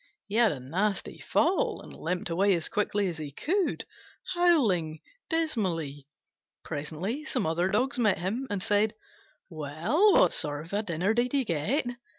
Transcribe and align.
He 0.25 0.33
had 0.33 0.51
a 0.51 0.59
nasty 0.59 1.19
fall, 1.19 1.79
and 1.83 1.93
limped 1.95 2.31
away 2.31 2.55
as 2.55 2.69
quickly 2.69 3.07
as 3.07 3.19
he 3.19 3.29
could, 3.29 3.85
howling 4.33 4.99
dismally. 5.29 6.07
Presently 6.63 7.23
some 7.23 7.45
other 7.45 7.67
dogs 7.69 7.99
met 7.99 8.17
him, 8.17 8.47
and 8.49 8.63
said, 8.63 8.95
"Well, 9.47 10.13
what 10.13 10.33
sort 10.33 10.65
of 10.65 10.73
a 10.73 10.81
dinner 10.81 11.13
did 11.13 11.35
you 11.35 11.45
get?" 11.45 11.85